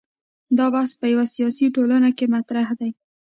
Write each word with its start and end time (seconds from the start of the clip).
دا 0.57 0.65
بحث 0.73 0.91
په 0.99 1.05
یوه 1.13 1.25
سیاسي 1.35 1.65
ټولنه 1.75 2.09
کې 2.17 2.25
مطرح 2.35 2.67
دی. 2.79 2.91